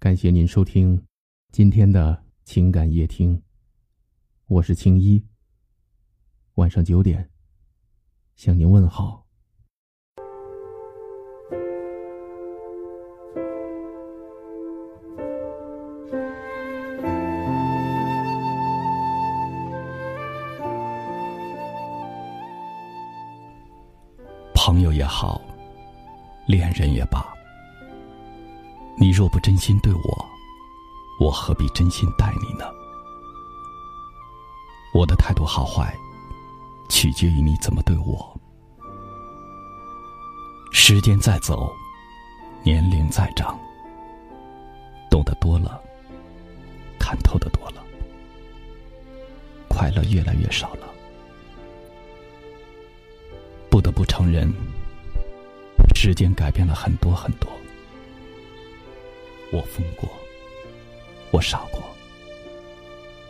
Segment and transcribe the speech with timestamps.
[0.00, 1.04] 感谢您收听
[1.50, 3.42] 今天的情感夜听，
[4.46, 5.20] 我是青衣。
[6.54, 7.28] 晚上九点
[8.36, 9.26] 向您问好。
[24.54, 25.40] 朋友也好，
[26.46, 27.34] 恋人也罢，
[29.00, 30.26] 你若不真心对我，
[31.20, 32.64] 我何必真心待你呢？
[34.92, 35.96] 我的态度好坏，
[36.88, 38.36] 取决于你怎么对我。
[40.72, 41.72] 时间在走，
[42.64, 43.56] 年龄在长，
[45.08, 45.80] 懂得多了，
[46.98, 47.80] 看透的多了，
[49.68, 50.88] 快乐越来越少了。
[53.70, 54.52] 不得不承认，
[55.94, 57.48] 时间改变了很多很多。
[59.50, 60.08] 我疯过，
[61.30, 61.82] 我傻过，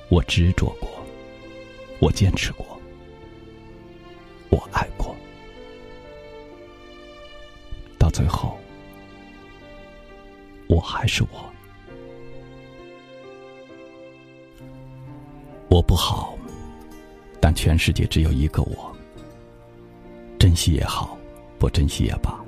[0.09, 0.89] 我执着过，
[2.01, 2.67] 我坚持过，
[4.51, 5.15] 我爱过，
[7.99, 8.59] 到最后，
[10.67, 11.45] 我还是我。
[15.69, 16.37] 我不好，
[17.41, 18.97] 但全世界只有一个我。
[20.39, 21.17] 珍惜也好，
[21.59, 22.43] 不珍惜也罢。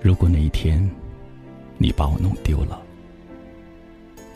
[0.00, 0.90] 如果那一天
[1.82, 2.80] 你把我弄丢了，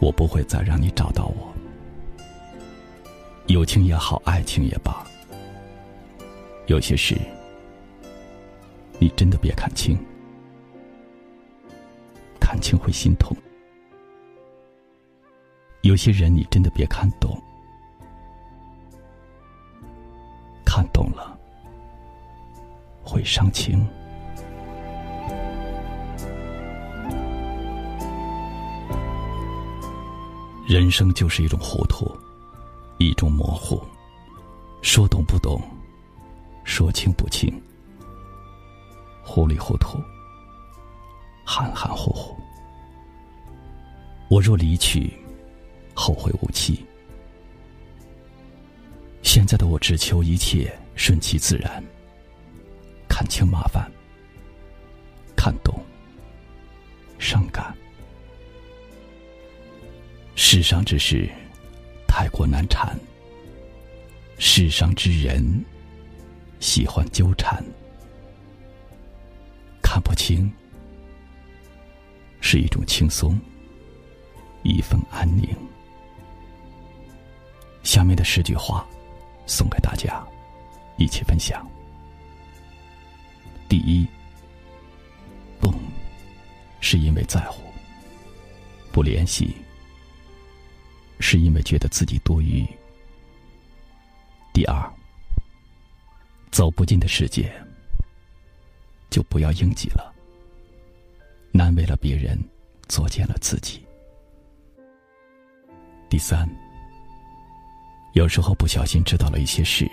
[0.00, 1.54] 我不会再让你找到我。
[3.46, 5.06] 友情也好，爱情也罢，
[6.66, 7.16] 有些事
[8.98, 9.96] 你真的别看清，
[12.40, 13.32] 看清会心痛；
[15.82, 17.40] 有些人你真的别看懂，
[20.64, 21.38] 看懂了。
[23.04, 23.86] 会伤情。
[30.66, 32.12] 人生就是一种糊涂，
[32.98, 33.80] 一种模糊，
[34.82, 35.62] 说懂不懂，
[36.64, 37.62] 说清不清，
[39.22, 40.02] 糊里糊涂，
[41.44, 42.36] 含含糊糊。
[44.28, 45.16] 我若离去，
[45.94, 46.84] 后会无期。
[49.22, 51.82] 现在的我只求一切顺其自然。
[53.08, 53.88] 看清麻烦，
[55.36, 55.80] 看懂
[57.20, 57.72] 伤感。
[60.56, 61.28] 世上之事
[62.08, 62.98] 太过难缠，
[64.38, 65.44] 世上之人
[66.60, 67.62] 喜欢纠缠。
[69.82, 70.50] 看不清
[72.40, 73.38] 是一种轻松，
[74.62, 75.46] 一份安宁。
[77.82, 78.88] 下面的十句话
[79.44, 80.26] 送给大家，
[80.96, 81.70] 一起分享。
[83.68, 84.06] 第一，
[85.60, 85.74] 动，
[86.80, 87.60] 是因为在乎；
[88.90, 89.54] 不联系，
[91.18, 92.66] 是因为觉得自己多余。
[94.52, 94.90] 第二，
[96.50, 97.52] 走不进的世界，
[99.10, 100.14] 就不要应激了，
[101.52, 102.38] 难为了别人，
[102.88, 103.84] 作践了自己。
[106.08, 106.48] 第三，
[108.14, 109.90] 有时候不小心知道了一些事，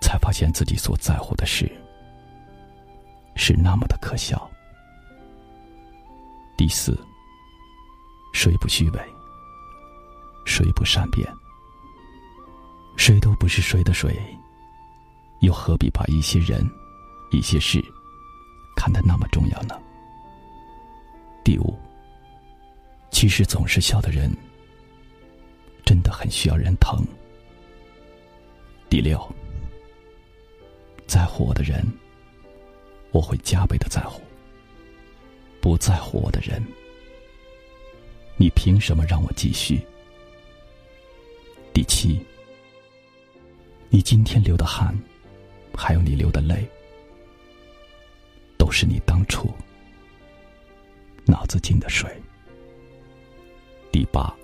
[0.00, 1.70] 才发现自己所在乎的事。
[3.36, 4.50] 是那么的可笑。
[6.56, 6.98] 第四，
[8.32, 9.00] 谁不虚伪？
[10.44, 11.26] 谁不善变？
[12.96, 14.18] 谁都不是谁的谁，
[15.40, 16.68] 又何必把一些人、
[17.30, 17.82] 一些事
[18.76, 19.80] 看得那么重要呢？
[21.44, 21.78] 第五，
[23.10, 24.30] 其实总是笑的人，
[25.84, 27.04] 真的很需要人疼。
[28.88, 29.20] 第六，
[31.06, 31.84] 在乎我的人。
[33.12, 34.22] 我会加倍的在乎，
[35.60, 36.64] 不在乎我的人，
[38.36, 39.84] 你凭什么让我继续？
[41.72, 42.20] 第七，
[43.88, 44.96] 你今天流的汗，
[45.74, 46.68] 还有你流的泪，
[48.56, 49.48] 都是你当初
[51.24, 52.10] 脑子进的水。
[53.92, 54.34] 第八，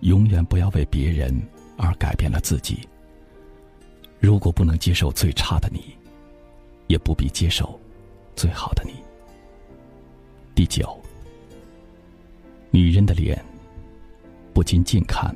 [0.00, 1.34] 永远不要为别人
[1.76, 2.80] 而改变了自己。
[4.18, 5.96] 如果不能接受最差的你。
[6.90, 7.78] 也不必接受
[8.34, 8.94] 最好的你。
[10.56, 11.00] 第九，
[12.72, 13.40] 女人的脸
[14.52, 15.32] 不禁近看，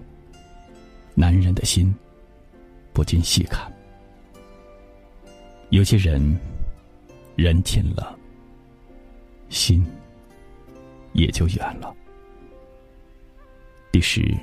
[1.14, 1.94] 男人的心
[2.92, 3.72] 不禁细看。
[5.70, 6.20] 有些人
[7.36, 8.18] 人近了，
[9.48, 9.84] 心
[11.12, 11.94] 也就远了。
[13.92, 14.36] 第十，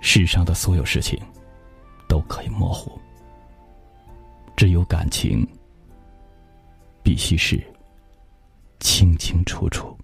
[0.00, 1.18] 世上的所有事情
[2.08, 2.98] 都可以模糊，
[4.56, 5.46] 只有感情。
[7.04, 7.60] 必须是
[8.78, 9.98] 清清楚楚。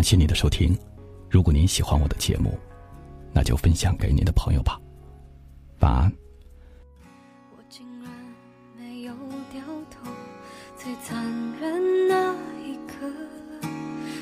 [0.00, 0.74] 感谢您的收听。
[1.28, 2.58] 如果您喜欢我的节目，
[3.34, 4.80] 那就分享给您的朋友吧。
[5.80, 6.10] 晚安。
[7.54, 8.10] 我竟然
[8.78, 9.12] 没有
[9.52, 9.60] 掉
[9.90, 10.10] 头，
[10.74, 11.22] 最残
[11.60, 12.34] 忍那
[12.66, 13.06] 一刻，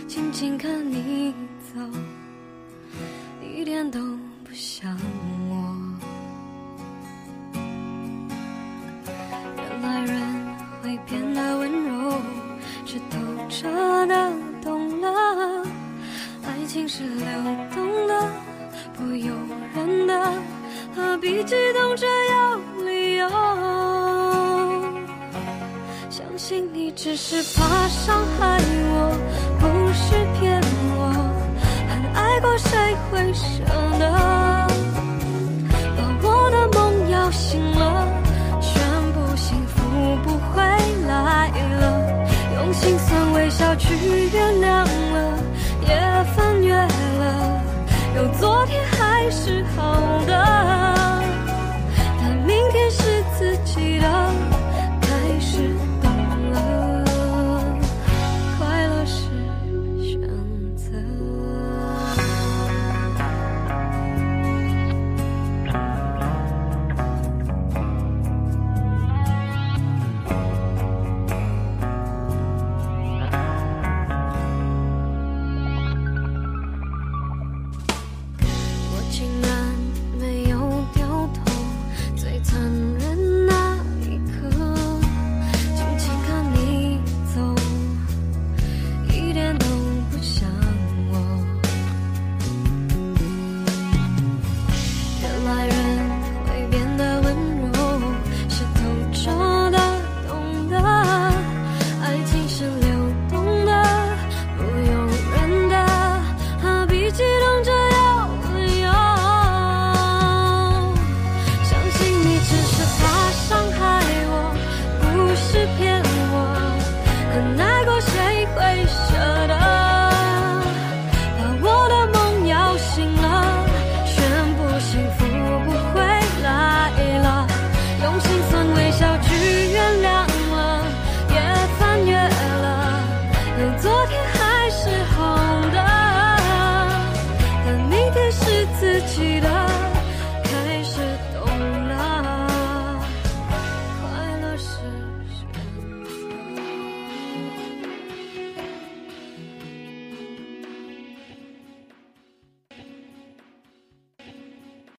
[0.08, 1.32] 静静看你
[1.72, 1.80] 走，
[3.40, 4.00] 一点都
[4.42, 4.97] 不想
[21.18, 23.28] 何必激动却有理由？
[26.08, 28.56] 相信你只是怕伤害
[28.92, 29.10] 我，
[29.58, 30.62] 不是骗
[30.94, 31.10] 我。
[31.88, 33.64] 很爱过谁会舍
[33.98, 34.37] 得？